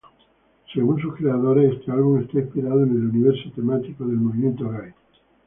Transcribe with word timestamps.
Según 0.73 0.99
sus 0.99 1.13
creadores, 1.15 1.73
este 1.73 1.91
álbum 1.91 2.21
está 2.21 2.39
inspirado 2.39 2.81
en 2.81 2.89
el 2.89 3.09
universo 3.09 3.51
temático 3.55 4.03
del 4.03 4.15
movimiento 4.17 4.67
Gay. 4.67 4.93